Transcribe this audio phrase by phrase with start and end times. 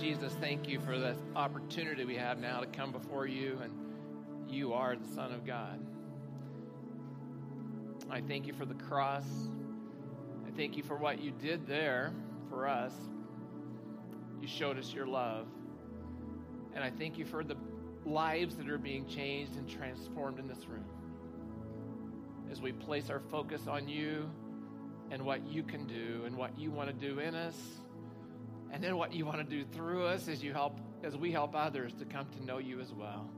[0.00, 3.70] Jesus, thank you for the opportunity we have now to come before you, and
[4.48, 5.78] you are the Son of God.
[8.08, 9.26] I thank you for the cross.
[10.48, 12.14] I thank you for what you did there
[12.48, 12.94] for us.
[14.40, 15.46] You showed us your love.
[16.74, 17.56] And I thank you for the
[18.06, 20.86] lives that are being changed and transformed in this room.
[22.50, 24.30] As we place our focus on you
[25.10, 27.56] and what you can do and what you want to do in us,
[28.72, 31.54] and then what you want to do through us as you help as we help
[31.54, 33.28] others to come to know you as well.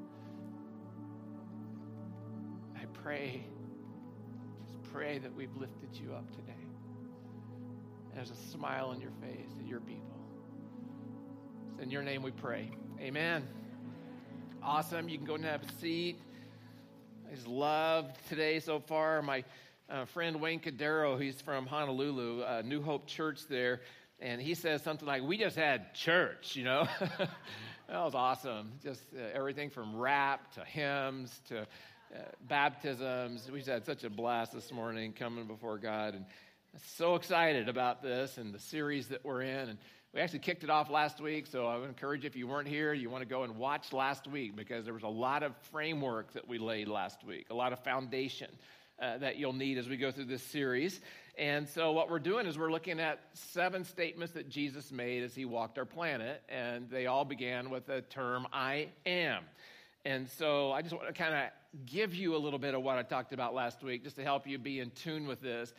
[2.77, 3.45] I pray,
[4.67, 6.53] just pray that we've lifted you up today.
[8.15, 10.03] There's a smile on your face at your people.
[11.71, 12.71] It's in your name we pray.
[13.01, 13.47] Amen.
[14.63, 15.09] Awesome.
[15.09, 16.21] You can go and have a seat.
[17.31, 19.23] I just loved today so far.
[19.23, 19.45] My
[19.89, 23.81] uh, friend Wayne Cordeiro, he's from Honolulu, uh, New Hope Church there,
[24.23, 26.87] and he says something like, We just had church, you know?
[26.99, 27.29] that
[27.89, 28.73] was awesome.
[28.83, 31.65] Just uh, everything from rap to hymns to uh,
[32.49, 33.51] baptisms.
[33.51, 36.25] We just had such a blast this morning coming before God, and
[36.97, 39.69] so excited about this and the series that we're in.
[39.71, 39.79] And
[40.15, 42.69] we actually kicked it off last week, so I would encourage you if you weren't
[42.69, 45.55] here, you want to go and watch last week because there was a lot of
[45.71, 48.51] framework that we laid last week, a lot of foundation
[49.01, 51.01] uh, that you'll need as we go through this series.
[51.39, 55.35] And so, what we're doing is we're looking at seven statements that Jesus made as
[55.35, 59.43] he walked our planet, and they all began with the term I am.
[60.05, 62.99] And so, I just want to kind of give you a little bit of what
[62.99, 65.73] I talked about last week, just to help you be in tune with this.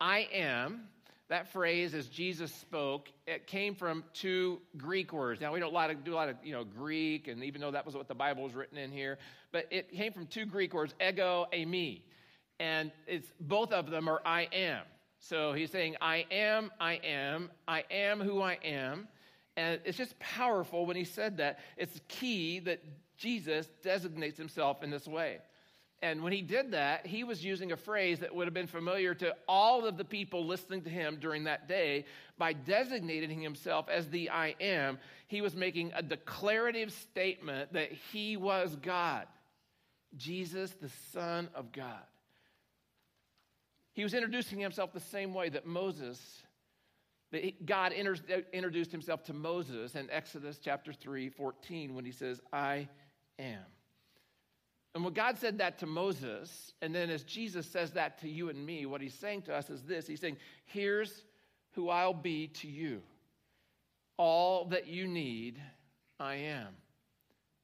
[0.00, 0.82] I am,
[1.28, 5.40] that phrase as Jesus spoke, it came from two Greek words.
[5.40, 7.72] Now we don't lot of, do a lot of you know Greek, and even though
[7.72, 9.18] that was what the Bible was written in here,
[9.50, 12.02] but it came from two Greek words, ego, eimi.
[12.60, 14.82] and it's both of them are I am.
[15.22, 19.06] So he's saying, I am, I am, I am who I am.
[19.56, 21.60] And it's just powerful when he said that.
[21.76, 22.82] It's key that
[23.16, 25.38] Jesus designates himself in this way.
[26.02, 29.14] And when he did that, he was using a phrase that would have been familiar
[29.14, 32.04] to all of the people listening to him during that day.
[32.36, 34.98] By designating himself as the I am,
[35.28, 39.28] he was making a declarative statement that he was God,
[40.16, 42.02] Jesus, the Son of God.
[43.94, 46.42] He was introducing himself the same way that Moses,
[47.30, 52.88] that God introduced himself to Moses in Exodus chapter 3, 14, when he says, I
[53.38, 53.64] am.
[54.94, 58.50] And when God said that to Moses, and then as Jesus says that to you
[58.50, 60.36] and me, what he's saying to us is this He's saying,
[60.66, 61.24] Here's
[61.72, 63.02] who I'll be to you.
[64.18, 65.58] All that you need,
[66.20, 66.68] I am.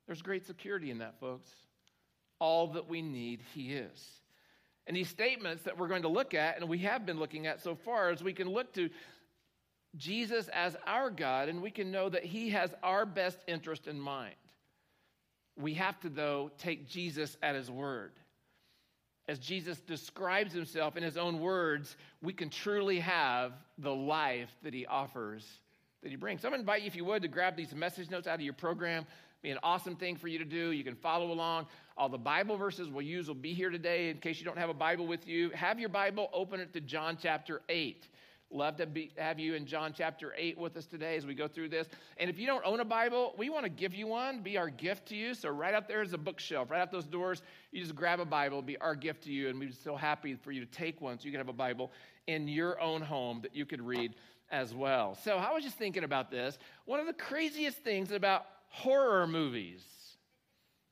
[0.06, 1.50] There's great security in that, folks.
[2.38, 4.22] All that we need, He is.
[4.88, 7.60] And these statements that we're going to look at, and we have been looking at
[7.60, 8.88] so far, is we can look to
[9.96, 14.00] Jesus as our God, and we can know that He has our best interest in
[14.00, 14.34] mind.
[15.60, 18.12] We have to, though, take Jesus at His word.
[19.28, 24.72] As Jesus describes Himself in His own words, we can truly have the life that
[24.72, 25.44] He offers,
[26.02, 26.42] that He brings.
[26.42, 28.36] So I'm going to invite you, if you would, to grab these message notes out
[28.36, 29.06] of your program
[29.42, 30.72] be an awesome thing for you to do.
[30.72, 31.66] You can follow along.
[31.96, 34.70] All the Bible verses we'll use will be here today in case you don't have
[34.70, 35.50] a Bible with you.
[35.50, 38.08] Have your Bible, open it to John chapter 8.
[38.50, 41.46] Love to be, have you in John chapter 8 with us today as we go
[41.46, 41.86] through this.
[42.16, 44.70] And if you don't own a Bible, we want to give you one, be our
[44.70, 45.34] gift to you.
[45.34, 46.70] So, right out there is a bookshelf.
[46.70, 47.42] Right out those doors,
[47.72, 49.50] you just grab a Bible, be our gift to you.
[49.50, 51.92] And we're so happy for you to take one so you can have a Bible
[52.26, 54.14] in your own home that you could read
[54.50, 55.16] as well.
[55.24, 56.58] So, I was just thinking about this.
[56.84, 59.82] One of the craziest things about horror movies,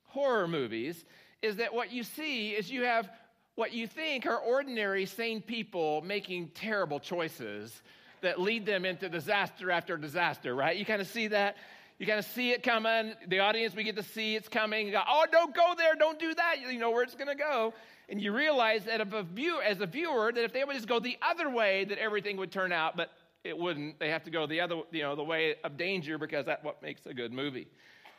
[0.04, 1.04] horror movies,
[1.42, 3.08] is that what you see is you have
[3.54, 7.82] what you think are ordinary, sane people making terrible choices
[8.20, 10.76] that lead them into disaster after disaster, right?
[10.76, 11.56] You kind of see that.
[11.98, 13.14] You kind of see it coming.
[13.26, 14.86] The audience, we get to see it's coming.
[14.86, 15.94] You go, oh, don't go there.
[15.94, 16.56] Don't do that.
[16.60, 17.72] You know where it's going to go.
[18.10, 20.86] And you realize that if a view, as a viewer, that if they would just
[20.86, 22.96] go the other way, that everything would turn out.
[22.96, 23.10] But
[23.46, 23.98] it wouldn't.
[23.98, 26.82] They have to go the other, you know, the way of danger because that's what
[26.82, 27.68] makes a good movie.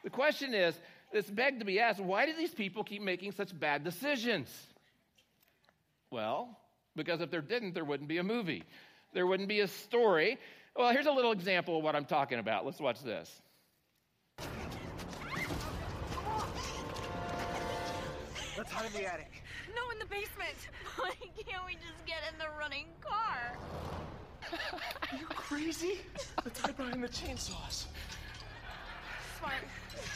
[0.03, 0.79] The question is,
[1.11, 4.49] it's begged to be asked, why do these people keep making such bad decisions?
[6.11, 6.57] Well,
[6.95, 8.63] because if there didn't, there wouldn't be a movie.
[9.13, 10.37] There wouldn't be a story.
[10.75, 12.65] Well, here's a little example of what I'm talking about.
[12.65, 13.41] Let's watch this.
[18.57, 19.43] Let's hide in the attic.
[19.75, 20.57] No, in the basement.
[20.95, 21.11] Why
[21.47, 23.57] can't we just get in the running car?
[25.11, 25.99] Are you crazy?
[26.43, 27.85] Let's hide behind the chainsaws.
[29.39, 29.53] Smart.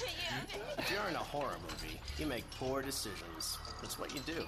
[0.01, 0.59] Yeah.
[0.77, 3.57] If you're in a horror movie, you make poor decisions.
[3.81, 4.45] That's what you do.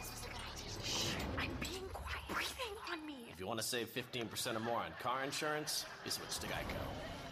[1.38, 2.27] I'm being quiet.
[2.30, 3.15] Breathing on me.
[3.31, 6.79] If you want to save 15% or more on car insurance, you switch to Geico.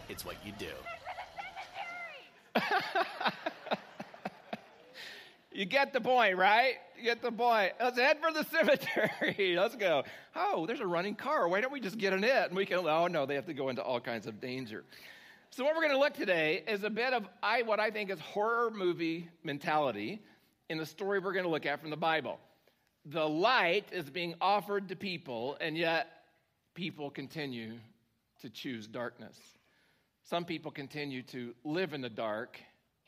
[0.08, 0.72] It's what you do.
[5.54, 6.74] you get the point, right?
[6.96, 7.72] You get the point.
[7.80, 9.56] Let's head for the cemetery.
[9.56, 10.04] Let's go.
[10.34, 11.48] Oh, there's a running car.
[11.48, 12.48] Why don't we just get in it?
[12.48, 14.84] And we can, oh no, they have to go into all kinds of danger.
[15.50, 18.10] So, what we're going to look today is a bit of I, what I think
[18.10, 20.22] is horror movie mentality
[20.70, 22.38] in the story we're going to look at from the Bible.
[23.06, 26.08] The light is being offered to people, and yet
[26.74, 27.74] people continue
[28.40, 29.36] to choose darkness.
[30.24, 32.58] Some people continue to live in the dark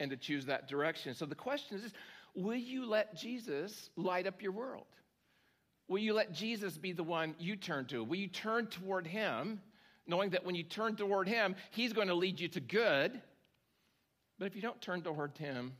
[0.01, 1.15] and to choose that direction.
[1.15, 1.93] So the question is
[2.35, 4.87] will you let Jesus light up your world?
[5.89, 8.03] Will you let Jesus be the one you turn to?
[8.03, 9.61] Will you turn toward him,
[10.07, 13.21] knowing that when you turn toward him, he's going to lead you to good?
[14.39, 15.75] But if you don't turn toward him,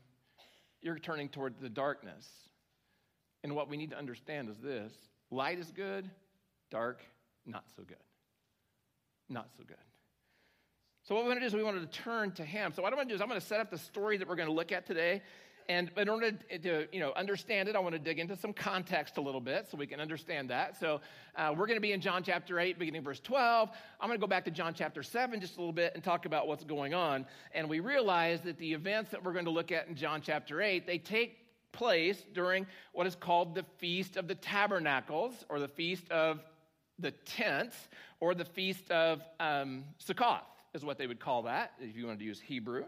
[0.81, 2.27] you're turning toward the darkness.
[3.43, 4.93] And what we need to understand is this
[5.31, 6.09] light is good,
[6.69, 7.01] dark,
[7.45, 7.97] not so good.
[9.27, 9.77] Not so good.
[11.03, 12.73] So what we want to do is we wanted to turn to him.
[12.75, 14.27] So what I'm going to do is I'm going to set up the story that
[14.27, 15.21] we're going to look at today.
[15.67, 19.17] And in order to you know, understand it, I want to dig into some context
[19.17, 20.79] a little bit so we can understand that.
[20.79, 21.01] So
[21.35, 23.69] uh, we're going to be in John chapter 8, beginning verse 12.
[23.99, 26.25] I'm going to go back to John chapter 7 just a little bit and talk
[26.25, 27.25] about what's going on.
[27.53, 30.61] And we realize that the events that we're going to look at in John chapter
[30.61, 31.39] 8, they take
[31.71, 36.39] place during what is called the Feast of the Tabernacles or the Feast of
[36.99, 37.75] the Tents
[38.19, 40.41] or the Feast of um, Sukkot
[40.73, 42.85] is what they would call that, if you wanted to use Hebrew.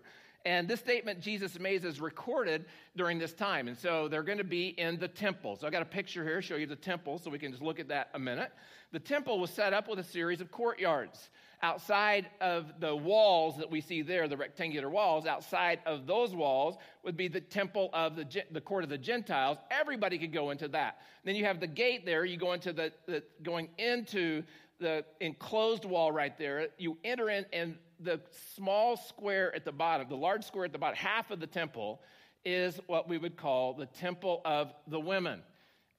[0.47, 2.63] And this statement Jesus made is recorded
[2.95, 3.67] during this time.
[3.67, 5.57] And so they're going to be in the temple.
[5.57, 7.81] So I got a picture here, show you the temple, so we can just look
[7.81, 8.53] at that a minute.
[8.93, 11.31] The temple was set up with a series of courtyards.
[11.61, 16.77] Outside of the walls that we see there, the rectangular walls, outside of those walls
[17.03, 19.57] would be the temple of the, the court of the Gentiles.
[19.69, 21.01] Everybody could go into that.
[21.25, 22.23] Then you have the gate there.
[22.23, 24.43] You go into the, the going into
[24.79, 26.67] the enclosed wall right there.
[26.77, 28.19] You enter in, and the
[28.55, 32.01] small square at the bottom, the large square at the bottom, half of the temple
[32.45, 35.41] is what we would call the temple of the women.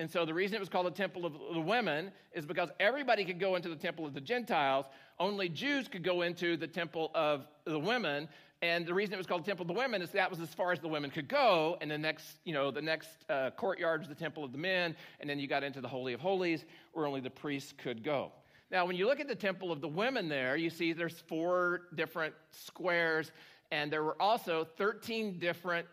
[0.00, 3.24] And so the reason it was called the temple of the women is because everybody
[3.24, 4.86] could go into the temple of the Gentiles,
[5.18, 8.28] only Jews could go into the temple of the women.
[8.62, 10.54] And the reason it was called the temple of the women is that was as
[10.54, 11.76] far as the women could go.
[11.80, 14.94] And the next, you know, the next uh, courtyard was the temple of the men.
[15.20, 18.30] And then you got into the Holy of Holies, where only the priests could go.
[18.70, 21.82] Now, when you look at the temple of the women there, you see there's four
[21.94, 23.32] different squares,
[23.70, 25.86] and there were also 13 different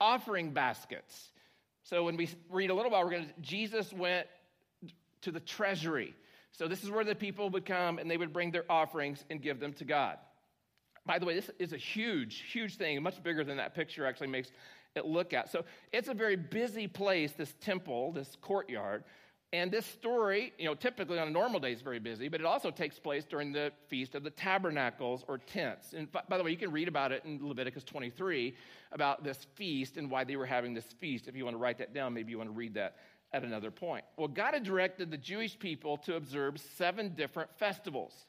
[0.00, 1.30] offering baskets.
[1.82, 4.28] So when we read a little while, we're going to, Jesus went
[5.22, 6.14] to the treasury.
[6.52, 9.42] So this is where the people would come and they would bring their offerings and
[9.42, 10.18] give them to God.
[11.06, 14.28] By the way, this is a huge, huge thing, much bigger than that picture actually
[14.28, 14.50] makes
[14.94, 15.50] it look at.
[15.50, 19.04] So it's a very busy place, this temple, this courtyard.
[19.52, 22.46] And this story, you know, typically on a normal day is very busy, but it
[22.46, 25.92] also takes place during the Feast of the Tabernacles or tents.
[25.92, 28.54] And by the way, you can read about it in Leviticus 23
[28.92, 31.26] about this feast and why they were having this feast.
[31.26, 32.98] If you want to write that down, maybe you want to read that
[33.32, 34.04] at another point.
[34.16, 38.26] Well, God had directed the Jewish people to observe seven different festivals.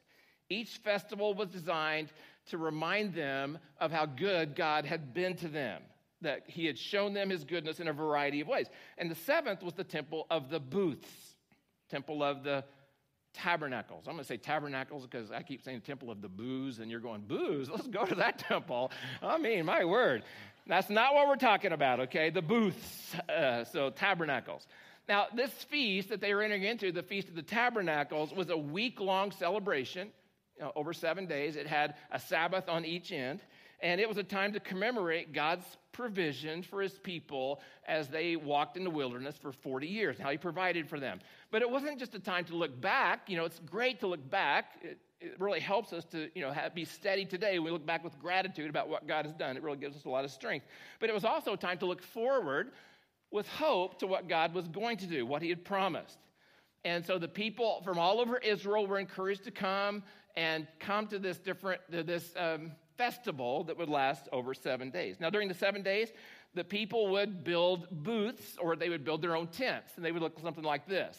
[0.50, 2.10] Each festival was designed
[2.48, 5.84] to remind them of how good God had been to them
[6.22, 8.68] that he had shown them his goodness in a variety of ways.
[8.98, 11.10] And the seventh was the temple of the booths,
[11.90, 12.64] temple of the
[13.34, 14.06] tabernacles.
[14.08, 17.00] I'm going to say tabernacles because I keep saying temple of the booze, and you're
[17.00, 17.70] going, booze?
[17.70, 18.92] Let's go to that temple.
[19.22, 20.24] I mean, my word.
[20.68, 22.30] That's not what we're talking about, okay?
[22.30, 24.68] The booths, uh, so tabernacles.
[25.10, 28.58] Now, this feast that they were entering into, the Feast of the Tabernacles, was a
[28.58, 30.10] week long celebration
[30.58, 31.56] you know, over seven days.
[31.56, 33.42] It had a Sabbath on each end,
[33.82, 38.78] and it was a time to commemorate God's provision for his people as they walked
[38.78, 41.20] in the wilderness for 40 years, how he provided for them.
[41.52, 43.30] But it wasn't just a time to look back.
[43.30, 44.78] You know, it's great to look back.
[44.82, 47.60] It, it really helps us to, you know, have, be steady today.
[47.60, 49.58] We look back with gratitude about what God has done.
[49.58, 50.66] It really gives us a lot of strength.
[51.00, 52.72] But it was also a time to look forward
[53.32, 56.18] with hope to what God was going to do, what he had promised.
[56.84, 60.04] And so the people from all over Israel were encouraged to come
[60.36, 65.20] and come to this different, to this um, festival that would last over seven days.
[65.20, 66.12] Now, during the seven days,
[66.54, 70.22] the people would build booths or they would build their own tents, and they would
[70.22, 71.18] look something like this.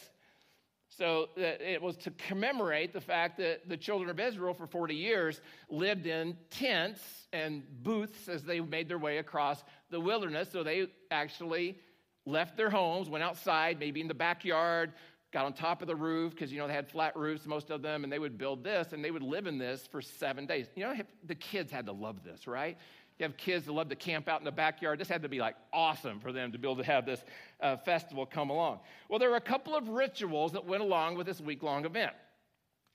[0.97, 4.93] So uh, it was to commemorate the fact that the children of Israel for 40
[4.93, 7.01] years lived in tents
[7.33, 10.49] and booths as they made their way across the wilderness.
[10.51, 11.79] So they actually
[12.25, 14.93] left their homes, went outside, maybe in the backyard,
[15.33, 17.81] got on top of the roof because, you know, they had flat roofs, most of
[17.81, 20.67] them, and they would build this and they would live in this for seven days.
[20.75, 20.93] You know,
[21.25, 22.77] the kids had to love this, right?
[23.17, 24.99] You have kids that love to camp out in the backyard.
[24.99, 27.23] This had to be like awesome for them to be able to have this
[27.61, 28.79] uh, festival come along.
[29.09, 32.13] Well, there were a couple of rituals that went along with this week long event.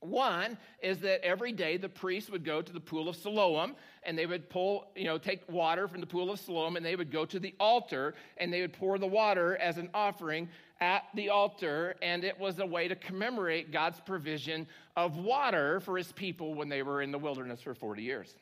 [0.01, 4.17] One is that every day the priest would go to the pool of Siloam and
[4.17, 7.11] they would pull, you know, take water from the pool of Siloam and they would
[7.11, 10.49] go to the altar and they would pour the water as an offering
[10.81, 11.97] at the altar.
[12.03, 14.67] And it was a way to commemorate God's provision
[14.97, 18.37] of water for his people when they were in the wilderness for 40 years.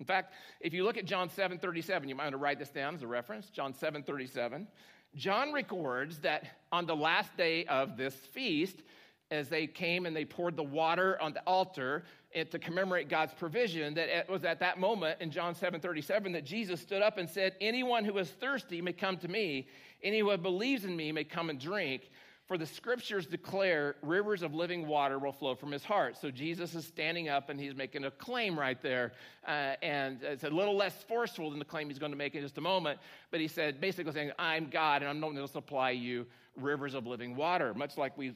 [0.00, 2.70] In fact, if you look at John 7 37, you might want to write this
[2.70, 3.50] down as a reference.
[3.50, 4.66] John 7 37.
[5.14, 8.82] John records that on the last day of this feast,
[9.30, 13.94] as they came and they poured the water on the altar to commemorate God's provision,
[13.94, 17.28] that it was at that moment in John 7 37 that Jesus stood up and
[17.28, 19.68] said, Anyone who is thirsty may come to me,
[20.02, 22.10] anyone who believes in me may come and drink.
[22.48, 26.18] For the scriptures declare rivers of living water will flow from his heart.
[26.20, 29.12] So Jesus is standing up and he's making a claim right there.
[29.46, 32.42] Uh, and it's a little less forceful than the claim he's going to make in
[32.42, 32.98] just a moment.
[33.30, 37.06] But he said, basically saying, I'm God and I'm going to supply you rivers of
[37.06, 38.34] living water, much like we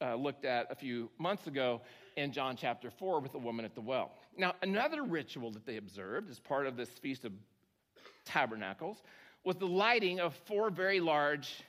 [0.00, 1.80] uh, looked at a few months ago
[2.16, 4.12] in John chapter 4 with the woman at the well.
[4.36, 7.32] Now, another ritual that they observed as part of this Feast of
[8.24, 9.02] Tabernacles
[9.44, 11.62] was the lighting of four very large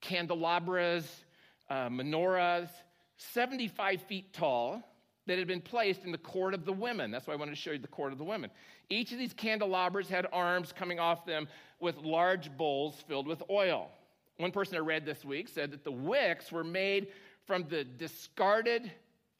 [0.00, 1.24] candelabras,
[1.68, 2.68] uh, menorahs,
[3.16, 4.82] 75 feet tall,
[5.26, 7.10] that had been placed in the court of the women.
[7.10, 8.50] That's why I wanted to show you the court of the women.
[8.88, 11.46] Each of these candelabras had arms coming off them
[11.78, 13.90] with large bowls filled with oil.
[14.38, 17.08] One person I read this week said that the wicks were made
[17.46, 18.90] from the discarded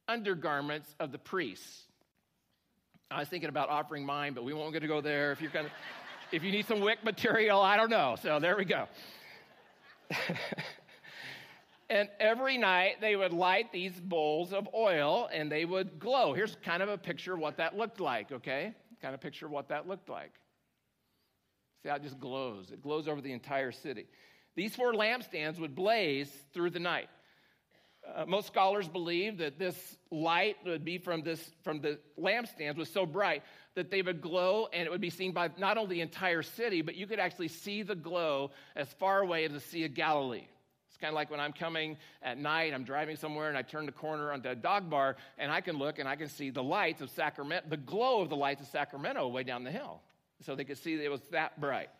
[0.08, 1.84] undergarments of the priests.
[3.10, 5.32] I was thinking about offering mine, but we won't get to go there.
[5.32, 5.72] If you're kind of,
[6.32, 8.16] if you need some wick material, I don't know.
[8.22, 8.86] So there we go.
[11.90, 16.34] and every night they would light these bowls of oil and they would glow.
[16.34, 18.74] Here's kind of a picture of what that looked like, okay?
[19.02, 20.32] Kind of picture of what that looked like.
[21.82, 22.70] See how it just glows.
[22.70, 24.06] It glows over the entire city.
[24.54, 27.08] These four lampstands would blaze through the night.
[28.14, 32.90] Uh, most scholars believe that this light would be from this from the lampstands was
[32.90, 33.42] so bright
[33.74, 36.82] that they would glow and it would be seen by not only the entire city
[36.82, 40.46] but you could actually see the glow as far away as the sea of galilee.
[40.88, 43.86] It's kind of like when i'm coming at night i'm driving somewhere and i turn
[43.86, 46.62] the corner onto a dog bar and i can look and i can see the
[46.62, 50.00] lights of sacramento the glow of the lights of sacramento way down the hill
[50.42, 51.90] so they could see that it was that bright.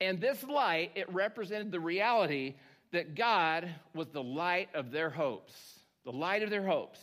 [0.00, 2.54] And this light it represented the reality
[2.92, 5.52] that God was the light of their hopes,
[6.04, 6.98] the light of their hopes,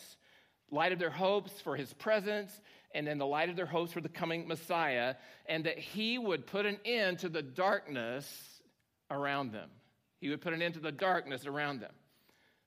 [0.71, 2.59] light of their hopes for his presence,
[2.93, 5.15] and then the light of their hopes for the coming Messiah,
[5.45, 8.25] and that he would put an end to the darkness
[9.11, 9.69] around them.
[10.19, 11.91] He would put an end to the darkness around them.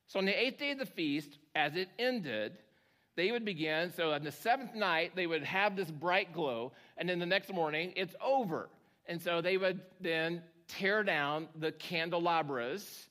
[0.06, 2.58] So on the eighth day of the feast, as it ended,
[3.16, 3.92] they would begin.
[3.96, 7.52] So on the seventh night, they would have this bright glow, and then the next
[7.52, 8.68] morning, it's over.
[9.06, 13.07] And so they would then tear down the candelabras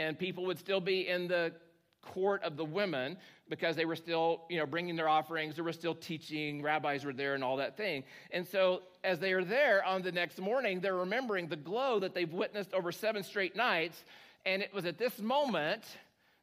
[0.00, 1.52] and people would still be in the
[2.00, 3.18] court of the women
[3.50, 5.56] because they were still, you know, bringing their offerings.
[5.56, 6.62] They were still teaching.
[6.62, 8.04] Rabbis were there and all that thing.
[8.30, 12.14] And so, as they are there on the next morning, they're remembering the glow that
[12.14, 14.02] they've witnessed over seven straight nights.
[14.46, 15.82] And it was at this moment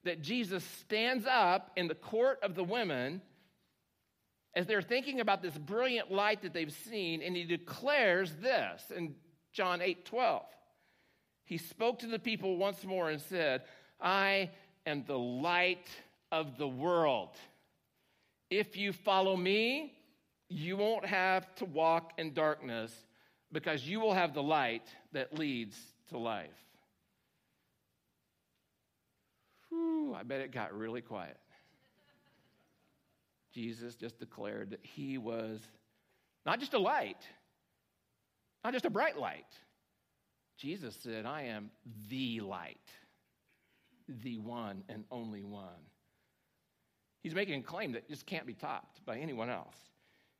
[0.03, 3.21] that Jesus stands up in the court of the women
[4.53, 9.15] as they're thinking about this brilliant light that they've seen, and he declares this in
[9.51, 10.43] John 8 12
[11.47, 13.61] he spoke to the people once more and said,
[14.01, 14.49] I
[14.85, 15.87] am the light
[16.29, 17.29] of the world.
[18.49, 19.93] If you follow me,
[20.49, 22.93] you won't have to walk in darkness
[23.53, 25.77] because you will have the light that leads
[26.09, 26.49] to life.
[29.69, 31.37] Whew, I bet it got really quiet.
[33.53, 35.61] Jesus just declared that he was
[36.45, 37.25] not just a light,
[38.65, 39.45] not just a bright light
[40.57, 41.69] Jesus said, I am
[42.09, 42.77] the light,
[44.07, 45.67] the one and only one.
[47.21, 49.75] He's making a claim that just can't be topped by anyone else.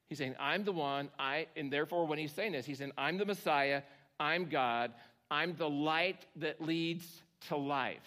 [0.07, 3.17] He's saying, I'm the one, I, and therefore, when he's saying this, he's saying, I'm
[3.17, 3.81] the Messiah,
[4.19, 4.93] I'm God,
[5.29, 7.05] I'm the light that leads
[7.49, 7.97] to life.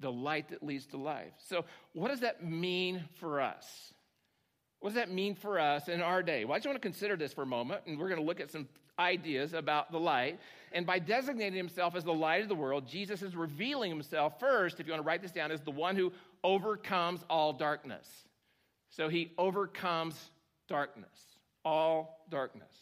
[0.00, 1.32] The light that leads to life.
[1.48, 3.92] So, what does that mean for us?
[4.80, 6.44] What does that mean for us in our day?
[6.44, 8.40] Well, I just want to consider this for a moment, and we're going to look
[8.40, 8.68] at some
[8.98, 10.38] ideas about the light.
[10.72, 14.80] And by designating himself as the light of the world, Jesus is revealing himself first,
[14.80, 16.12] if you want to write this down, as the one who
[16.44, 18.06] overcomes all darkness.
[18.90, 20.30] So he overcomes
[20.68, 22.72] darkness, all darkness.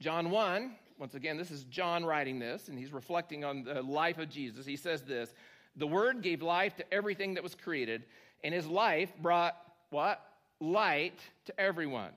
[0.00, 4.18] John 1, once again, this is John writing this, and he's reflecting on the life
[4.18, 4.64] of Jesus.
[4.64, 5.34] He says this
[5.76, 8.04] The Word gave life to everything that was created,
[8.44, 9.56] and his life brought
[9.90, 10.20] what?
[10.60, 12.10] Light to everyone.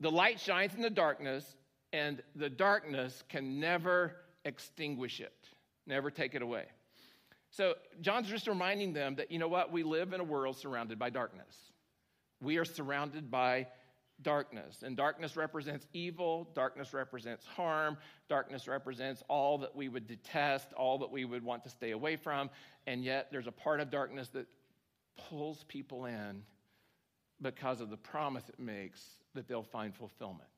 [0.00, 1.56] The light shines in the darkness,
[1.92, 5.34] and the darkness can never extinguish it,
[5.86, 6.66] never take it away.
[7.50, 10.98] So John's just reminding them that, you know what, we live in a world surrounded
[10.98, 11.56] by darkness.
[12.40, 13.66] We are surrounded by
[14.22, 14.82] darkness.
[14.82, 17.96] And darkness represents evil, darkness represents harm,
[18.28, 22.16] darkness represents all that we would detest, all that we would want to stay away
[22.16, 22.50] from.
[22.86, 24.46] And yet there's a part of darkness that
[25.28, 26.42] pulls people in
[27.40, 29.02] because of the promise it makes
[29.34, 30.48] that they'll find fulfillment.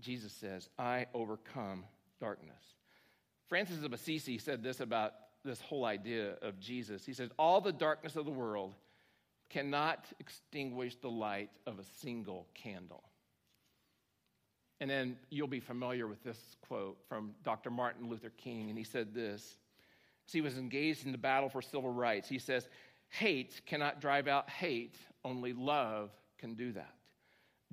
[0.00, 1.84] Jesus says, I overcome
[2.20, 2.74] darkness.
[3.48, 5.12] Francis of Assisi said this about
[5.44, 7.04] this whole idea of Jesus.
[7.04, 8.74] He says, All the darkness of the world
[9.50, 13.02] cannot extinguish the light of a single candle.
[14.80, 17.70] And then you'll be familiar with this quote from Dr.
[17.70, 19.58] Martin Luther King, and he said this
[20.26, 22.28] as he was engaged in the battle for civil rights.
[22.28, 22.66] He says,
[23.12, 26.94] Hate cannot drive out hate, only love can do that.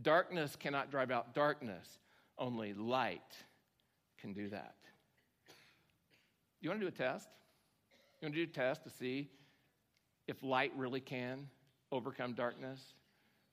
[0.02, 2.00] Darkness cannot drive out darkness,
[2.38, 3.38] only light
[4.20, 4.76] can do that.
[6.60, 7.30] You want to do a test?
[8.20, 9.30] You want to do a test to see
[10.28, 11.48] if light really can
[11.90, 12.94] overcome darkness,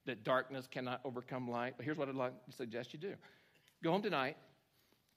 [0.07, 1.75] that darkness cannot overcome light.
[1.77, 3.15] But here's what I'd like to suggest you do
[3.85, 4.37] go home tonight,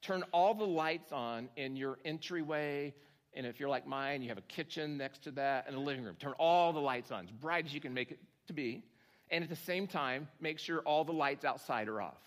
[0.04, 2.94] turn all the lights on in your entryway.
[3.34, 6.04] And if you're like mine, you have a kitchen next to that and a living
[6.04, 6.16] room.
[6.20, 8.84] Turn all the lights on, as bright as you can make it to be.
[9.30, 12.18] And at the same time, make sure all the lights outside are off.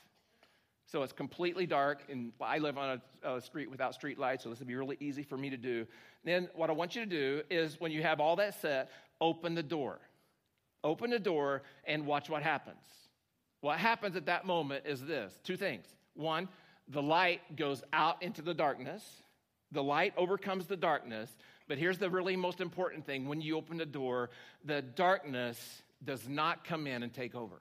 [0.86, 4.50] So it's completely dark, and I live on a, a, street without street lights, so
[4.50, 5.86] this would be really easy for me to do.
[6.24, 8.90] Then, what I want you to do is when you have all that set,
[9.20, 10.00] open the door.
[10.84, 12.84] Open the door and watch what happens.
[13.60, 15.86] What happens at that moment is this two things.
[16.14, 16.48] One,
[16.88, 19.21] the light goes out into the darkness,
[19.72, 21.30] the light overcomes the darkness.
[21.68, 24.30] But here's the really most important thing when you open the door,
[24.64, 27.60] the darkness does not come in and take over.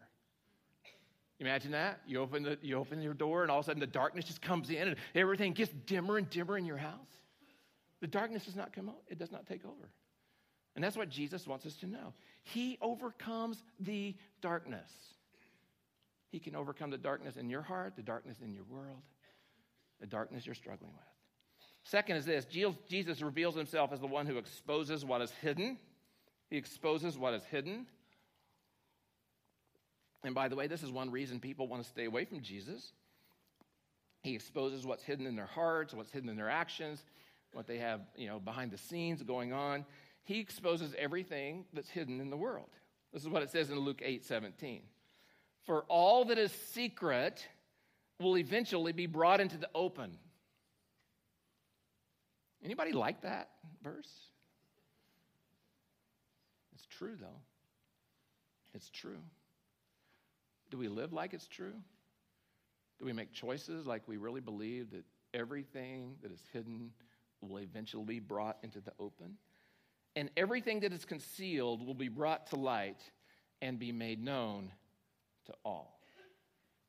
[1.40, 2.02] Imagine that.
[2.06, 4.42] You open, the, you open your door, and all of a sudden the darkness just
[4.42, 6.94] comes in, and everything gets dimmer and dimmer in your house.
[8.00, 9.90] The darkness does not come out, it does not take over.
[10.76, 12.14] And that's what Jesus wants us to know.
[12.44, 14.90] He overcomes the darkness.
[16.30, 19.02] He can overcome the darkness in your heart, the darkness in your world,
[20.00, 21.11] the darkness you're struggling with.
[21.84, 25.78] Second is this Jesus reveals himself as the one who exposes what is hidden.
[26.50, 27.88] He exposes what is hidden.
[30.24, 32.94] And by the way, this is one reason people want to stay away from Jesus.
[34.22, 37.04] He exposes what's hidden in their hearts, what's hidden in their actions,
[37.54, 39.84] what they have, you know, behind the scenes going on.
[40.24, 42.70] He exposes everything that's hidden in the world.
[43.12, 44.84] This is what it says in Luke 8 17.
[45.66, 47.48] For all that is secret
[48.20, 50.18] will eventually be brought into the open.
[52.64, 53.50] Anybody like that
[53.84, 54.12] verse?
[56.74, 57.40] It's true, though.
[58.74, 59.22] It's true.
[60.70, 61.74] Do we live like it's true?
[63.00, 66.92] Do we make choices like we really believe that everything that is hidden
[67.42, 69.38] will eventually be brought into the open?
[70.16, 73.02] And everything that is concealed will be brought to light
[73.62, 74.72] and be made known
[75.46, 76.00] to all.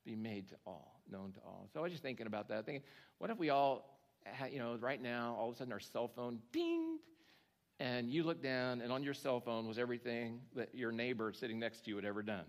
[0.05, 1.67] Be made to all, known to all.
[1.73, 2.65] So I was just thinking about that.
[2.65, 2.83] Thinking,
[3.17, 3.92] what if we all,
[4.51, 7.03] you know, right now, all of a sudden our cell phone dinged,
[7.79, 11.59] and you look down, and on your cell phone was everything that your neighbor sitting
[11.59, 12.45] next to you had ever done?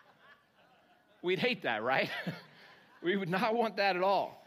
[1.22, 2.10] We'd hate that, right?
[3.02, 4.46] we would not want that at all.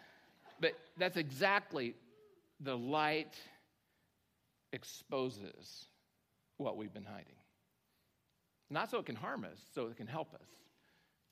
[0.59, 1.95] But that's exactly
[2.59, 3.35] the light
[4.73, 5.85] exposes
[6.57, 7.35] what we've been hiding.
[8.69, 10.47] Not so it can harm us, so it can help us.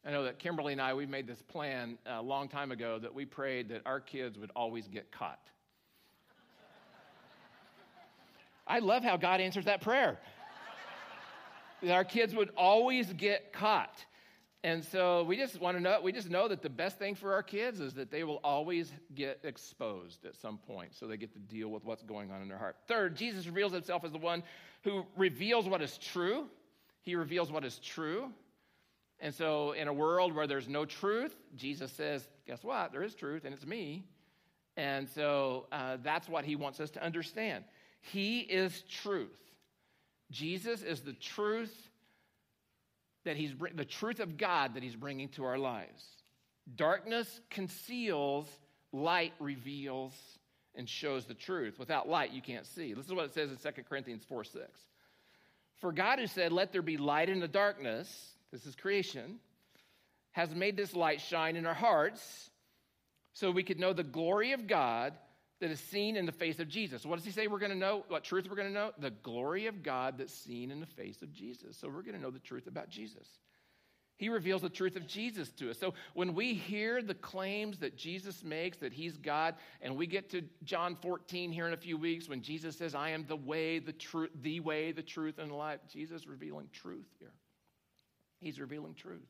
[0.10, 3.26] I know that Kimberly and I—we've made this plan a long time ago that we
[3.26, 5.52] prayed that our kids would always get caught.
[8.66, 10.18] I love how God answers that prayer.
[11.84, 14.04] that our kids would always get caught.
[14.64, 17.32] And so we just want to know, we just know that the best thing for
[17.34, 20.96] our kids is that they will always get exposed at some point.
[20.96, 22.78] So they get to deal with what's going on in their heart.
[22.88, 24.42] Third, Jesus reveals himself as the one
[24.84, 26.48] who reveals what is true.
[27.04, 28.32] He reveals what is true.
[29.20, 32.92] And so in a world where there's no truth, Jesus says, guess what?
[32.92, 34.06] There is truth, and it's me.
[34.78, 37.66] And so uh, that's what he wants us to understand.
[38.02, 39.38] He is truth.
[40.32, 41.76] Jesus is the truth
[43.26, 46.04] that he's the truth of God that he's bringing to our lives.
[46.76, 48.48] Darkness conceals,
[48.94, 50.14] light reveals
[50.76, 51.78] and shows the truth.
[51.78, 52.94] Without light, you can't see.
[52.94, 54.66] This is what it says in 2 Corinthians 4 6.
[55.82, 59.40] For God, who said, Let there be light in the darkness, this is creation,
[60.32, 62.50] has made this light shine in our hearts
[63.34, 65.14] so we could know the glory of God
[65.60, 67.06] that is seen in the face of Jesus.
[67.06, 68.06] What does he say we're going to know?
[68.08, 68.92] What truth we're going to know?
[68.98, 71.78] The glory of God that's seen in the face of Jesus.
[71.78, 73.28] So we're going to know the truth about Jesus.
[74.20, 75.80] He reveals the truth of Jesus to us.
[75.80, 80.30] So when we hear the claims that Jesus makes that he's God, and we get
[80.32, 83.80] to John 14 here in a few weeks when Jesus says, I am the way,
[83.80, 87.32] the truth, the way, the truth, and the life, Jesus revealing truth here.
[88.40, 89.28] He's revealing truth.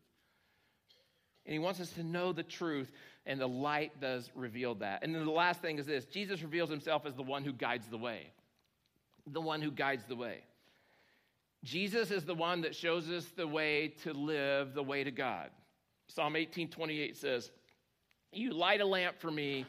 [1.46, 2.92] And he wants us to know the truth,
[3.26, 5.04] and the light does reveal that.
[5.04, 7.88] And then the last thing is this Jesus reveals himself as the one who guides
[7.88, 8.32] the way.
[9.26, 10.44] The one who guides the way.
[11.64, 15.50] Jesus is the one that shows us the way to live the way to God.
[16.08, 17.52] Psalm 18 28 says,
[18.32, 19.66] You light a lamp for me,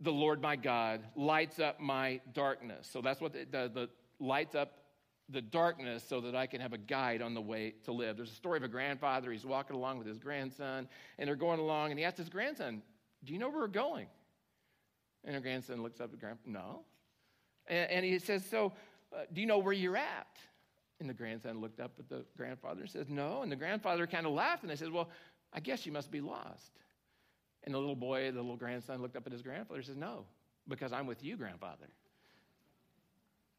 [0.00, 2.88] the Lord my God, lights up my darkness.
[2.90, 3.72] So that's what it does.
[3.72, 3.88] The
[4.20, 4.72] lights up
[5.28, 8.16] the darkness so that I can have a guide on the way to live.
[8.16, 9.32] There's a story of a grandfather.
[9.32, 12.82] He's walking along with his grandson, and they're going along, and he asks his grandson,
[13.24, 14.06] Do you know where we're going?
[15.24, 16.80] And her grandson looks up at grandpa, No.
[17.66, 18.72] And, and he says, So,
[19.12, 20.36] uh, do you know where you're at?
[21.00, 23.42] And the grandson looked up at the grandfather and says, No.
[23.42, 25.10] And the grandfather kind of laughed and they said, Well,
[25.52, 26.72] I guess you must be lost.
[27.64, 30.24] And the little boy, the little grandson, looked up at his grandfather and says, No,
[30.68, 31.86] because I'm with you, grandfather.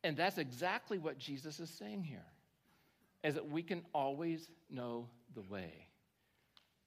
[0.03, 2.25] And that's exactly what Jesus is saying here,
[3.23, 5.87] is that we can always know the way.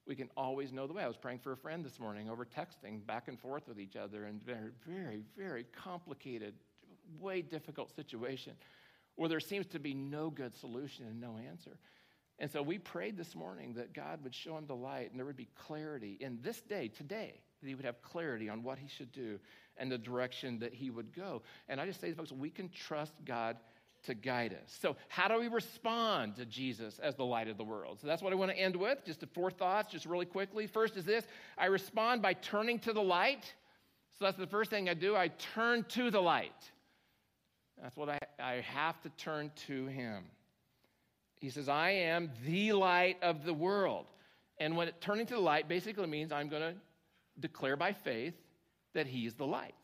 [0.07, 1.05] We can always know the way.
[1.05, 3.97] I was praying for a friend this morning over texting back and forth with each
[3.97, 6.55] other in very, very, very complicated,
[7.21, 8.55] way difficult situation
[9.17, 11.77] where there seems to be no good solution and no answer.
[12.39, 15.27] And so we prayed this morning that God would show him the light and there
[15.27, 18.89] would be clarity in this day, today, that he would have clarity on what he
[18.89, 19.39] should do
[19.77, 21.43] and the direction that he would go.
[21.69, 23.57] And I just say to folks, we can trust God
[24.05, 24.79] to guide us.
[24.81, 27.99] So, how do we respond to Jesus as the light of the world?
[28.01, 29.05] So, that's what I want to end with.
[29.05, 30.67] Just four thoughts, just really quickly.
[30.67, 31.27] First is this
[31.59, 33.53] I respond by turning to the light.
[34.19, 35.17] So, that's the first thing I do.
[35.17, 36.71] I turn to the light.
[37.83, 40.25] That's what I, I have to turn to him.
[41.41, 44.07] He says, I am the light of the world.
[44.59, 46.75] And when it, turning to the light basically means I'm going to
[47.41, 48.35] declare by faith
[48.95, 49.75] that he is the light.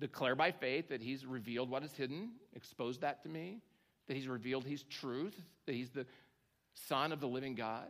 [0.00, 3.60] Declare by faith that he's revealed what is hidden, exposed that to me,
[4.08, 6.06] that he's revealed his truth, that he's the
[6.88, 7.86] Son of the living God,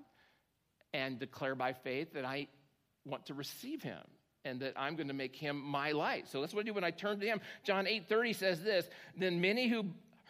[0.92, 2.48] and declare by faith that I
[3.04, 4.00] want to receive him
[4.44, 6.28] and that I'm going to make him my light.
[6.28, 7.40] So that's what I do when I turn to him.
[7.64, 9.86] John 8:30 says this, then many who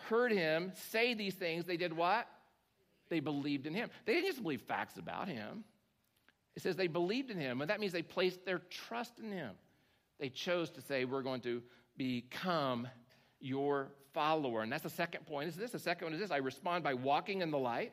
[0.09, 2.29] heard him say these things, they did what?
[3.09, 3.91] They believed in him.
[4.07, 5.65] They didn't just believe facts about him.
[6.57, 9.53] It says they believed in him, and that means they placed their trust in him.
[10.21, 11.63] They chose to say, We're going to
[11.97, 12.89] become
[13.41, 14.63] your follower.
[14.63, 15.49] And that's the second point.
[15.49, 15.73] Is this?
[15.73, 17.93] The second one is this I respond by walking in the light.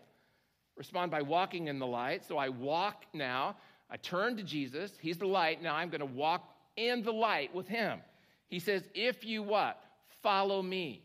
[0.78, 2.24] Respond by walking in the light.
[2.24, 3.56] So I walk now
[3.92, 4.94] I turn to Jesus.
[5.02, 5.62] He's the light.
[5.62, 8.00] Now I'm going to walk in the light with him.
[8.48, 9.84] He says, if you what?
[10.24, 11.04] Follow me.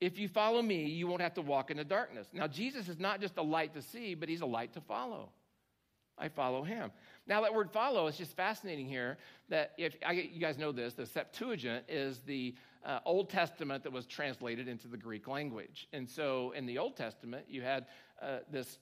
[0.00, 2.26] If you follow me, you won't have to walk in the darkness.
[2.32, 5.30] Now, Jesus is not just a light to see, but he's a light to follow.
[6.18, 6.90] I follow him.
[7.26, 9.18] Now, that word follow is just fascinating here.
[9.48, 13.92] That if I, you guys know this, the Septuagint is the uh, Old Testament that
[13.92, 15.88] was translated into the Greek language.
[15.92, 17.86] And so in the Old Testament, you had
[18.22, 18.78] uh, this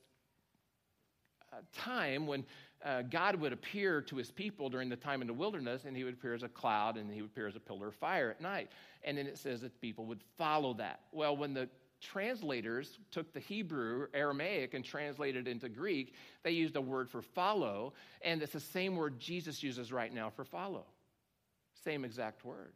[1.53, 2.45] uh, time when
[2.85, 6.03] uh, God would appear to his people during the time in the wilderness, and he
[6.05, 8.41] would appear as a cloud and he would appear as a pillar of fire at
[8.41, 8.71] night.
[9.05, 11.01] And then it says that people would follow that.
[11.13, 11.69] Well, when the
[12.03, 17.23] translators took the Hebrew, Aramaic, and translated it into Greek, they used a word for
[17.23, 20.85] follow, and it's the same word Jesus uses right now for follow.
[21.85, 22.73] Same exact word.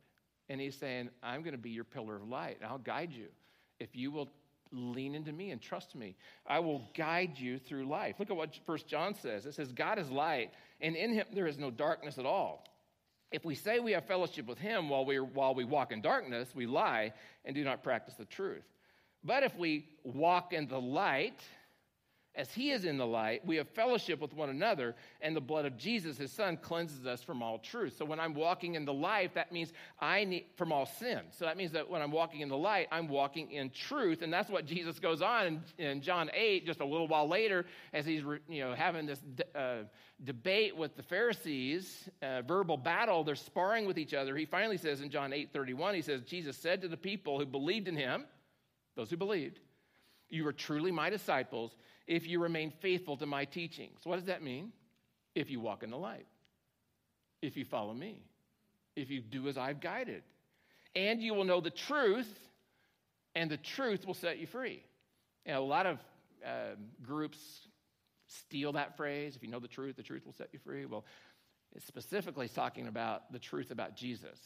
[0.49, 3.27] And he's saying, I'm going to be your pillar of light, and I'll guide you.
[3.79, 4.31] If you will
[4.73, 6.17] lean into me and trust me.
[6.47, 8.17] I will guide you through life.
[8.19, 9.47] Look at what First John says.
[9.47, 12.65] It says, God is light, and in him there is no darkness at all.
[13.33, 16.49] If we say we have fellowship with him while we, while we walk in darkness,
[16.55, 17.13] we lie
[17.45, 18.65] and do not practice the truth.
[19.25, 21.41] But if we walk in the light,
[22.37, 25.65] as he is in the light, we have fellowship with one another, and the blood
[25.65, 27.97] of Jesus, his son, cleanses us from all truth.
[27.97, 31.21] So when I'm walking in the light, that means I need from all sin.
[31.31, 34.31] So that means that when I'm walking in the light, I'm walking in truth, and
[34.31, 38.05] that's what Jesus goes on in, in John 8, just a little while later, as
[38.05, 39.21] he's you know having this
[39.55, 39.85] uh,
[40.23, 43.25] debate with the Pharisees, uh, verbal battle.
[43.25, 44.37] They're sparring with each other.
[44.37, 47.47] He finally says in John 8, 31, he says, Jesus said to the people who
[47.47, 48.25] believed in him,
[48.97, 49.61] those who believed,
[50.29, 54.01] you are truly my disciples if you remain faithful to my teachings.
[54.05, 54.73] What does that mean?
[55.35, 56.27] If you walk in the light,
[57.43, 58.23] if you follow me,
[58.97, 60.23] if you do as I've guided.
[60.95, 62.33] And you will know the truth,
[63.35, 64.83] and the truth will set you free.
[65.47, 65.99] A lot of
[66.45, 67.39] uh, groups
[68.29, 70.87] steal that phrase if you know the truth, the truth will set you free.
[70.87, 71.05] Well,
[71.75, 74.41] it's specifically talking about the truth about Jesus.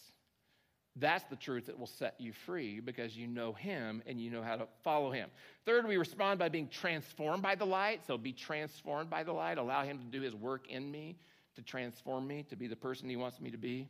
[0.96, 4.42] That's the truth that will set you free because you know Him and you know
[4.42, 5.30] how to follow Him.
[5.64, 8.00] Third, we respond by being transformed by the light.
[8.06, 9.58] So be transformed by the light.
[9.58, 11.16] Allow Him to do His work in me,
[11.54, 13.88] to transform me, to be the person He wants me to be.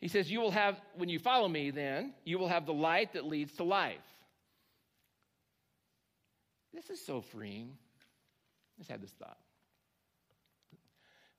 [0.00, 3.12] He says, You will have, when you follow me, then, you will have the light
[3.12, 4.00] that leads to life.
[6.72, 7.76] This is so freeing.
[8.78, 9.38] Just had this thought.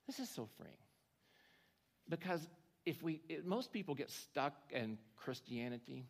[0.06, 0.76] This is so freeing.
[2.08, 2.46] Because
[2.86, 6.04] if we, it, most people get stuck in Christianity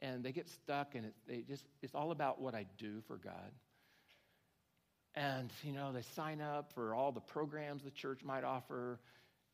[0.00, 3.16] and they get stuck and it, they just, it's all about what I do for
[3.16, 3.52] God.
[5.14, 8.98] And, you know, they sign up for all the programs the church might offer.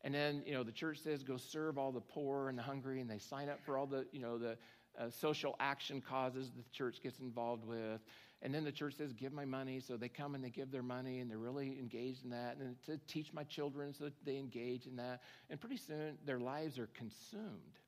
[0.03, 3.01] And then, you know, the church says go serve all the poor and the hungry,
[3.01, 4.57] and they sign up for all the, you know, the
[4.97, 7.99] uh, social action causes the church gets involved with.
[8.41, 9.81] And then the church says, give my money.
[9.81, 12.57] So they come and they give their money and they're really engaged in that.
[12.57, 15.21] And to teach my children so they engage in that.
[15.49, 17.79] And pretty soon their lives are consumed.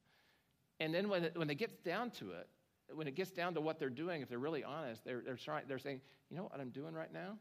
[0.82, 2.50] And then when it, when it gets down to it,
[2.94, 5.64] when it gets down to what they're doing, if they're really honest, they're, they're, trying,
[5.68, 7.38] they're saying, you know what I'm doing right now?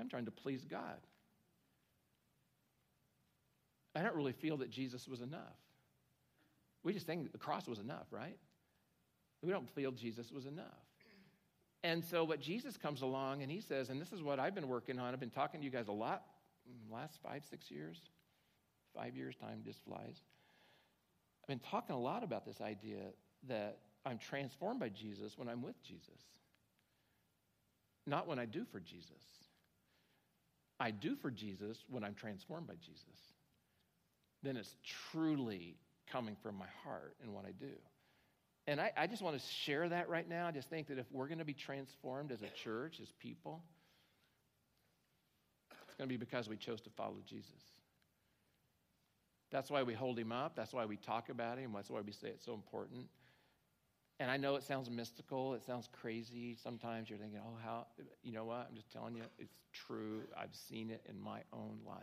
[0.00, 0.98] I'm trying to please God.
[3.94, 5.40] I don't really feel that Jesus was enough.
[6.82, 8.38] We just think the cross was enough, right?
[9.42, 10.81] We don't feel Jesus was enough.
[11.84, 14.68] And so, what Jesus comes along and he says, and this is what I've been
[14.68, 16.22] working on, I've been talking to you guys a lot
[16.68, 17.98] mm, last five, six years.
[18.94, 20.20] Five years, time just flies.
[21.42, 23.00] I've been talking a lot about this idea
[23.48, 26.20] that I'm transformed by Jesus when I'm with Jesus,
[28.06, 29.22] not when I do for Jesus.
[30.78, 33.34] I do for Jesus when I'm transformed by Jesus.
[34.42, 34.76] Then it's
[35.10, 35.76] truly
[36.10, 37.72] coming from my heart in what I do.
[38.66, 40.46] And I, I just want to share that right now.
[40.46, 43.62] I just think that if we're going to be transformed as a church, as people,
[45.88, 47.50] it's going to be because we chose to follow Jesus.
[49.50, 50.54] That's why we hold him up.
[50.54, 51.72] That's why we talk about him.
[51.74, 53.06] That's why we say it's so important.
[54.20, 55.54] And I know it sounds mystical.
[55.54, 56.56] It sounds crazy.
[56.62, 57.86] Sometimes you're thinking, oh, how,
[58.22, 58.68] you know what?
[58.70, 60.22] I'm just telling you, it's true.
[60.38, 61.98] I've seen it in my own life.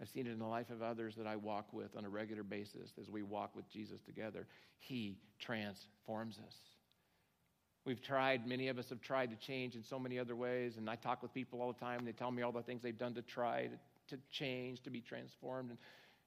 [0.00, 2.42] I've seen it in the life of others that I walk with on a regular
[2.42, 4.46] basis as we walk with Jesus together.
[4.78, 6.54] He transforms us.
[7.86, 10.90] We've tried, many of us have tried to change in so many other ways, and
[10.90, 12.98] I talk with people all the time, and they tell me all the things they've
[12.98, 15.70] done to try to, to change, to be transformed.
[15.70, 15.78] And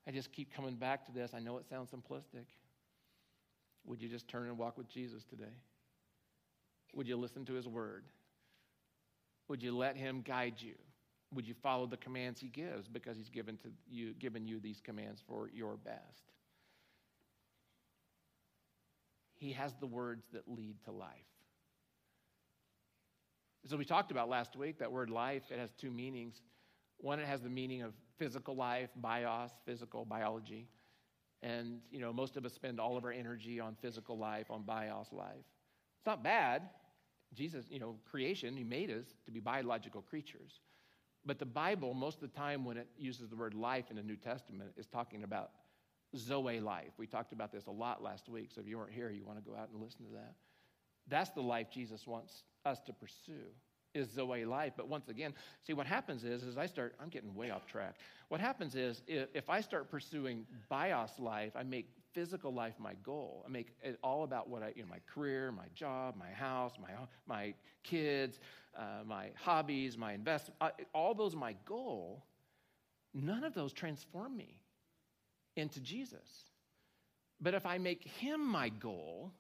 [0.08, 1.32] I just keep coming back to this.
[1.34, 2.46] I know it sounds simplistic.
[3.86, 5.52] Would you just turn and walk with Jesus today?
[6.96, 8.06] Would you listen to his word?
[9.50, 10.76] Would you let him guide you?
[11.34, 14.82] Would you follow the commands he gives because he's given to you given you these
[14.82, 16.32] commands for your best?
[19.36, 21.10] He has the words that lead to life.
[23.68, 26.42] So we talked about last week that word life, it has two meanings.
[26.98, 30.68] One, it has the meaning of physical life, bios, physical biology.
[31.42, 34.64] And, you know, most of us spend all of our energy on physical life, on
[34.64, 35.46] bios life.
[36.00, 36.64] It's not bad.
[37.34, 40.60] Jesus, you know, creation, he made us to be biological creatures.
[41.26, 44.04] But the Bible, most of the time when it uses the word life in the
[44.04, 45.52] New Testament, is talking about
[46.16, 46.92] Zoe life.
[46.98, 49.38] We talked about this a lot last week, so if you weren't here, you want
[49.38, 50.34] to go out and listen to that.
[51.08, 53.52] That's the life Jesus wants us to pursue
[53.94, 54.74] is Zoe life.
[54.78, 55.34] But once again,
[55.66, 57.96] see what happens is, as I start, I'm getting way off track.
[58.30, 63.44] What happens is, if I start pursuing bios life, I make physical life my goal.
[63.46, 66.74] I make it all about what I, you know, my career, my job, my house,
[66.82, 66.90] my
[67.28, 68.40] my kids,
[68.78, 70.56] uh, my hobbies, my investment.
[70.62, 72.24] Uh, all those my goal.
[73.14, 74.60] None of those transform me
[75.56, 76.46] into Jesus.
[77.42, 79.34] But if I make him my goal,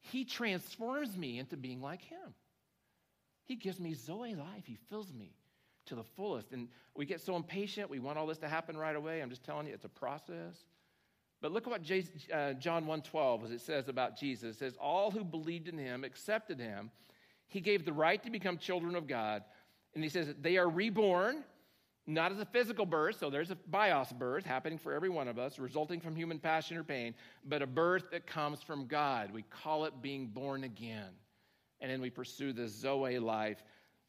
[0.00, 2.34] he transforms me into being like him.
[3.44, 4.64] He gives me Zoe life.
[4.64, 5.34] He fills me
[5.86, 6.52] to the fullest.
[6.52, 7.90] And we get so impatient.
[7.90, 9.20] We want all this to happen right away.
[9.20, 10.64] I'm just telling you, it's a process.
[11.40, 11.80] But look at what
[12.32, 14.56] uh, John 1.12, as it says about Jesus.
[14.56, 16.90] It says, all who believed in him, accepted him,
[17.46, 19.42] he gave the right to become children of God.
[19.94, 21.42] And he says they are reborn,
[22.06, 25.38] not as a physical birth, so there's a bios birth happening for every one of
[25.38, 29.32] us, resulting from human passion or pain, but a birth that comes from God.
[29.32, 31.10] We call it being born again
[31.80, 33.62] and then we pursue the Zoe life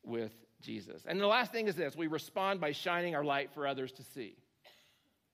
[0.04, 1.04] with Jesus.
[1.08, 4.04] And the last thing is this we respond by shining our light for others to
[4.04, 4.36] see.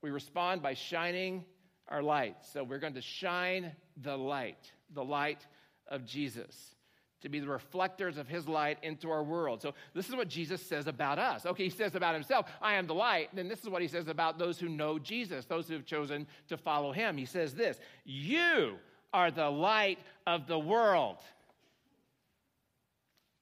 [0.02, 1.46] We respond by shining
[1.90, 2.38] our light.
[2.54, 3.72] So we're going to shine
[4.02, 5.46] the light, the light
[5.88, 6.76] of Jesus,
[7.22, 9.62] to be the reflectors of his light into our world.
[9.62, 11.46] So this is what Jesus says about us.
[11.46, 13.30] Okay, he says about himself, I am the light.
[13.34, 16.28] Then this is what he says about those who know Jesus, those who have chosen
[16.50, 17.18] to follow him.
[17.18, 18.76] He says this You
[19.14, 21.18] are the light of the world.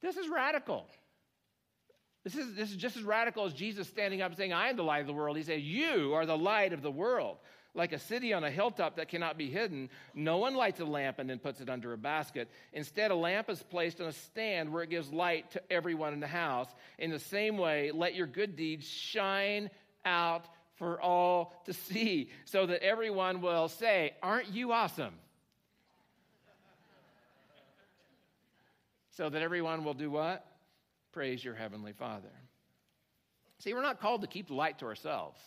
[0.00, 0.86] This is radical.
[2.24, 4.76] This is, this is just as radical as Jesus standing up and saying, I am
[4.76, 5.36] the light of the world.
[5.36, 7.38] He said, You are the light of the world.
[7.76, 11.18] Like a city on a hilltop that cannot be hidden, no one lights a lamp
[11.18, 12.48] and then puts it under a basket.
[12.72, 16.20] Instead, a lamp is placed on a stand where it gives light to everyone in
[16.20, 16.68] the house.
[16.98, 19.68] In the same way, let your good deeds shine
[20.06, 25.14] out for all to see, so that everyone will say, Aren't you awesome?
[29.10, 30.44] so that everyone will do what?
[31.12, 32.32] Praise your heavenly Father.
[33.58, 35.40] See, we're not called to keep the light to ourselves.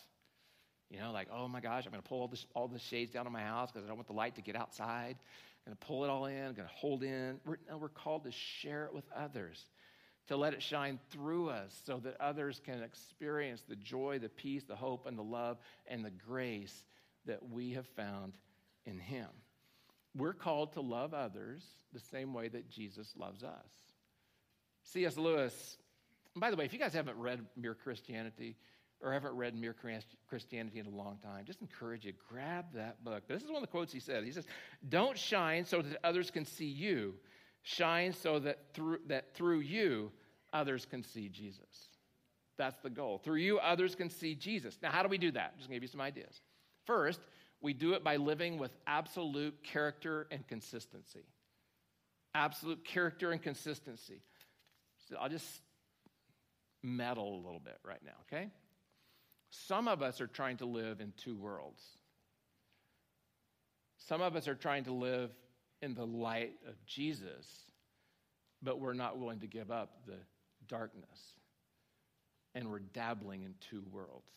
[0.90, 3.12] You know, like, oh my gosh, I'm going to pull all, this, all the shades
[3.12, 5.16] down on my house because I don't want the light to get outside.
[5.18, 7.38] I'm going to pull it all in, I'm going to hold in.
[7.44, 9.66] We're, no, we're called to share it with others,
[10.28, 14.64] to let it shine through us so that others can experience the joy, the peace,
[14.64, 16.84] the hope, and the love and the grace
[17.26, 18.32] that we have found
[18.84, 19.28] in Him.
[20.16, 23.70] We're called to love others the same way that Jesus loves us.
[24.82, 25.16] C.S.
[25.16, 25.76] Lewis,
[26.34, 28.56] by the way, if you guys haven't read Mere Christianity,
[29.02, 29.74] or haven't read Mere
[30.28, 33.24] Christianity in a long time, just encourage you, grab that book.
[33.28, 34.24] This is one of the quotes he said.
[34.24, 34.46] He says,
[34.88, 37.14] Don't shine so that others can see you.
[37.62, 40.12] Shine so that through, that through you,
[40.52, 41.88] others can see Jesus.
[42.56, 43.18] That's the goal.
[43.18, 44.78] Through you, others can see Jesus.
[44.82, 45.56] Now, how do we do that?
[45.56, 46.42] Just give you some ideas.
[46.86, 47.20] First,
[47.62, 51.24] we do it by living with absolute character and consistency.
[52.34, 54.22] Absolute character and consistency.
[55.08, 55.60] So I'll just
[56.82, 58.50] meddle a little bit right now, okay?
[59.50, 61.82] Some of us are trying to live in two worlds.
[63.98, 65.30] Some of us are trying to live
[65.82, 67.46] in the light of Jesus,
[68.62, 70.18] but we're not willing to give up the
[70.68, 71.34] darkness.
[72.54, 74.30] And we're dabbling in two worlds.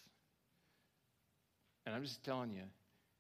[1.86, 2.63] And I'm just telling you,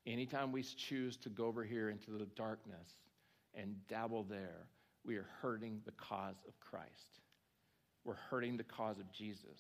[0.05, 2.89] anytime we choose to go over here into the darkness
[3.55, 4.67] and dabble there,
[5.05, 7.19] we are hurting the cause of Christ.
[8.05, 9.59] We're hurting the cause of Jesus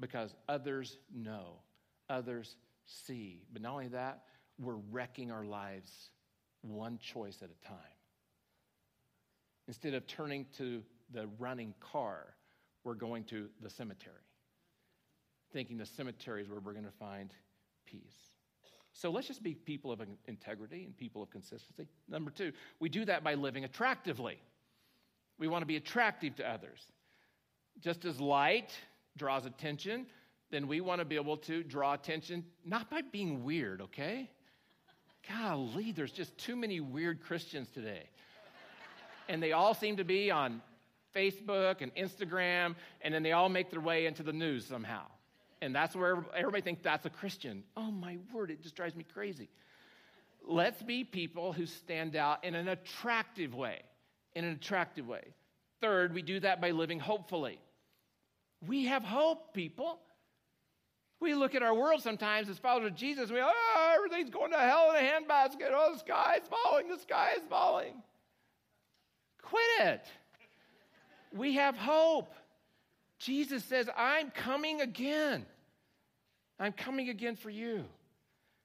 [0.00, 1.58] because others know,
[2.08, 3.42] others see.
[3.52, 4.22] But not only that,
[4.58, 6.10] we're wrecking our lives
[6.62, 7.76] one choice at a time.
[9.68, 10.82] Instead of turning to
[11.12, 12.34] the running car,
[12.82, 14.14] we're going to the cemetery,
[15.52, 17.30] thinking the cemetery is where we're going to find
[17.86, 18.30] peace.
[18.92, 21.86] So let's just be people of integrity and people of consistency.
[22.08, 24.38] Number two, we do that by living attractively.
[25.38, 26.80] We want to be attractive to others.
[27.80, 28.72] Just as light
[29.16, 30.06] draws attention,
[30.50, 34.30] then we want to be able to draw attention not by being weird, okay?
[35.28, 38.04] Golly, there's just too many weird Christians today.
[39.28, 40.60] And they all seem to be on
[41.14, 45.02] Facebook and Instagram, and then they all make their way into the news somehow.
[45.62, 47.62] And that's where everybody thinks that's a Christian.
[47.76, 49.48] Oh my word, it just drives me crazy.
[50.46, 53.82] Let's be people who stand out in an attractive way.
[54.34, 55.22] In an attractive way.
[55.80, 57.58] Third, we do that by living hopefully.
[58.66, 59.98] We have hope, people.
[61.20, 64.58] We look at our world sometimes as followers of Jesus, we, oh, everything's going to
[64.58, 65.70] hell in a handbasket.
[65.72, 68.02] Oh, the sky is falling, the sky is falling.
[69.42, 70.06] Quit it.
[71.32, 72.34] We have hope.
[73.18, 75.44] Jesus says, I'm coming again.
[76.58, 77.84] I'm coming again for you.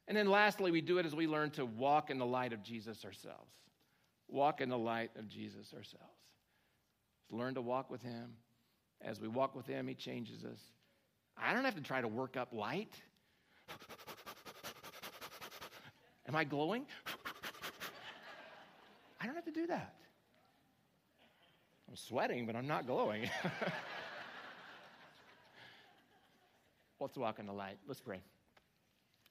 [0.08, 2.63] And then lastly, we do it as we learn to walk in the light of
[2.63, 3.51] Jesus ourselves.
[4.27, 6.05] Walk in the light of Jesus ourselves.
[7.29, 8.34] Learn to walk with Him
[9.06, 10.60] as we walk with Him, He changes us.
[11.38, 12.94] I don't have to try to work up light.
[16.28, 16.88] Am I glowing?
[19.22, 19.94] I don't have to do that.
[21.88, 23.30] I'm sweating, but I'm not glowing.
[27.00, 27.78] Let's walk in the light.
[27.88, 28.22] Let's pray.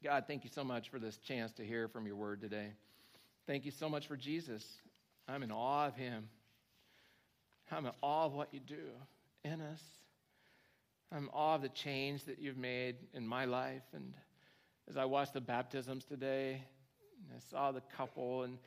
[0.03, 2.73] God, thank you so much for this chance to hear from your word today.
[3.47, 4.65] Thank you so much for Jesus.
[5.27, 6.29] I'm in awe of him.
[7.73, 8.91] I'm in awe of what you do
[9.45, 9.83] in us.
[11.13, 13.83] I'm awe of the change that you've made in my life.
[13.93, 14.15] And
[14.89, 16.63] as I watched the baptisms today,
[17.35, 18.59] I saw the couple, and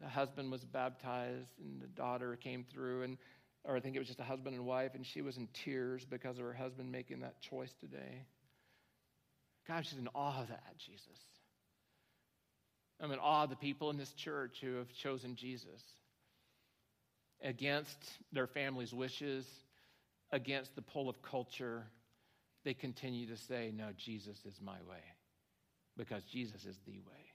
[0.00, 3.18] the husband was baptized, and the daughter came through, and
[3.64, 6.04] or I think it was just a husband and wife, and she was in tears
[6.04, 8.26] because of her husband making that choice today.
[9.68, 11.06] God, she's in awe of that, Jesus.
[13.00, 15.82] I'm in awe of the people in this church who have chosen Jesus
[17.40, 17.98] against
[18.32, 19.46] their family's wishes,
[20.32, 21.84] against the pull of culture,
[22.64, 25.02] they continue to say, No, Jesus is my way,
[25.96, 27.32] because Jesus is the way.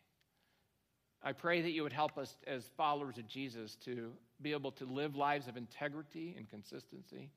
[1.24, 4.86] I pray that you would help us as followers of Jesus to be able to
[4.86, 7.32] live lives of integrity and consistency,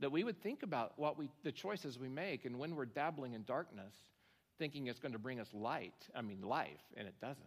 [0.00, 3.34] that we would think about what we, the choices we make, and when we're dabbling
[3.34, 3.94] in darkness,
[4.58, 7.38] thinking it's going to bring us light, I mean, life, and it doesn't.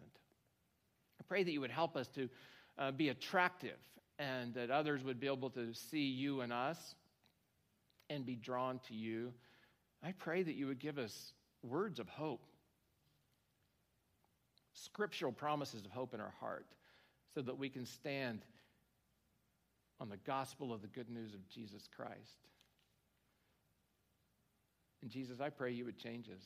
[1.19, 2.29] I pray that you would help us to
[2.77, 3.77] uh, be attractive
[4.17, 6.95] and that others would be able to see you and us
[8.09, 9.33] and be drawn to you.
[10.03, 11.33] I pray that you would give us
[11.63, 12.45] words of hope.
[14.73, 16.65] scriptural promises of hope in our heart
[17.33, 18.45] so that we can stand
[19.99, 22.47] on the gospel of the good news of Jesus Christ.
[25.01, 26.43] And Jesus, I pray you would change us.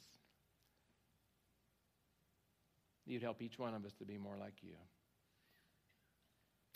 [3.06, 4.76] You'd help each one of us to be more like you.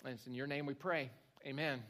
[0.05, 1.09] And it's in your name we pray.
[1.45, 1.81] Amen.